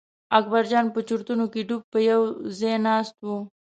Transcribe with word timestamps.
اکبرجان 0.37 0.85
په 0.95 0.99
چورتونو 1.07 1.45
کې 1.53 1.61
ډوب 1.67 1.81
په 1.93 1.99
یوه 2.09 2.27
ځای 2.59 2.75
ناست 2.85 3.15
و. 3.25 3.27